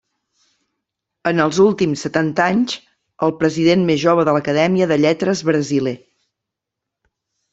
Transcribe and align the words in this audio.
En 1.31 1.41
els 1.43 1.59
últims 1.65 2.05
setanta 2.05 2.47
anys, 2.53 2.77
el 3.27 3.35
president 3.43 3.85
més 3.89 4.01
jove 4.05 4.25
de 4.29 4.35
l'acadèmia 4.37 4.87
de 4.93 4.97
lletres 5.05 5.43
brasiler. 5.51 5.95